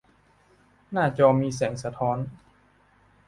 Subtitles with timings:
[0.91, 2.17] หน้าจอมีแสงสะท้อน